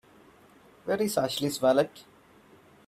Where's 0.85 1.15
Ashley's 1.15 1.61
wallet? 1.61 2.05